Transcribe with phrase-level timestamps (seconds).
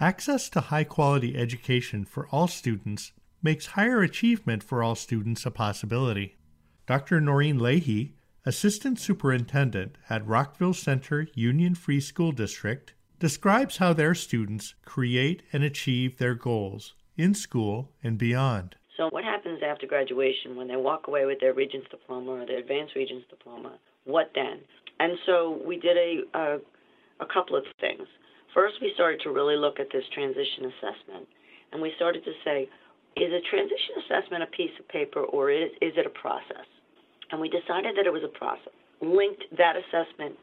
[0.00, 3.12] Access to high quality education for all students
[3.42, 6.36] makes higher achievement for all students a possibility.
[6.86, 7.20] Dr.
[7.20, 8.14] Noreen Leahy,
[8.46, 15.64] Assistant Superintendent at Rockville Centre Union Free School District, describes how their students create and
[15.64, 18.76] achieve their goals in school and beyond.
[18.96, 22.58] So, what happens after graduation when they walk away with their Regents diploma or their
[22.58, 23.78] Advanced Regents diploma?
[24.04, 24.60] What then?
[25.00, 26.58] And so, we did a, a,
[27.20, 28.06] a couple of things.
[28.54, 31.28] First, we started to really look at this transition assessment,
[31.72, 32.68] and we started to say,
[33.16, 36.66] is a transition assessment a piece of paper or is, is it a process?
[37.30, 38.72] And we decided that it was a process.
[39.00, 40.36] Linked that assessment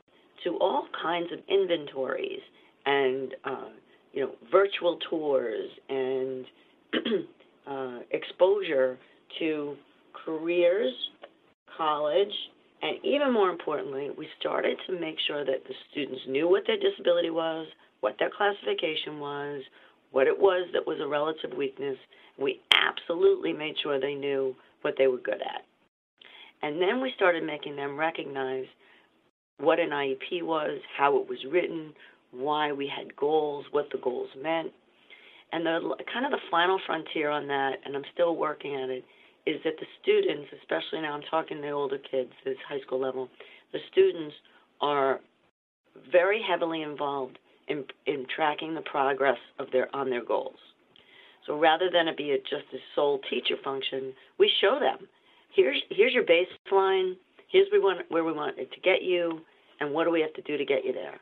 [0.43, 2.41] to all kinds of inventories
[2.85, 3.69] and uh,
[4.13, 6.45] you know virtual tours and
[7.67, 8.97] uh, exposure
[9.39, 9.75] to
[10.25, 10.93] careers,
[11.77, 12.33] college,
[12.81, 16.77] and even more importantly, we started to make sure that the students knew what their
[16.77, 17.67] disability was,
[18.01, 19.63] what their classification was,
[20.11, 21.97] what it was that was a relative weakness.
[22.37, 25.65] We absolutely made sure they knew what they were good at.
[26.61, 28.65] And then we started making them recognize
[29.59, 31.93] what an IEP was, how it was written,
[32.31, 34.71] why we had goals, what the goals meant.
[35.51, 39.05] And the kind of the final frontier on that, and I'm still working at it,
[39.45, 42.99] is that the students, especially now I'm talking to the older kids, this high school
[42.99, 43.29] level,
[43.73, 44.35] the students
[44.81, 45.19] are
[46.11, 47.37] very heavily involved
[47.67, 50.57] in, in tracking the progress of their on their goals.
[51.45, 55.07] So rather than it be a, just a sole teacher function, we show them
[55.55, 57.13] here's here's your baseline.
[57.51, 59.41] Here's we want where we want it to get you,
[59.79, 61.19] and what do we have to do to get you there.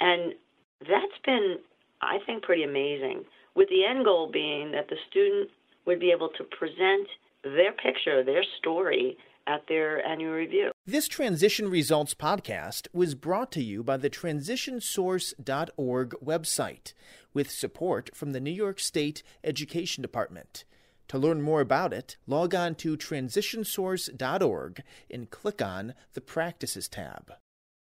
[0.00, 0.34] And
[0.80, 1.56] that's been,
[2.02, 3.24] I think, pretty amazing.
[3.54, 5.50] With the end goal being that the student
[5.86, 7.06] would be able to present
[7.42, 10.72] their picture, their story at their annual review.
[10.84, 16.92] This Transition Results podcast was brought to you by the transitionsource.org website
[17.32, 20.64] with support from the New York State Education Department.
[21.08, 27.34] To learn more about it, log on to transitionsource.org and click on the Practices tab.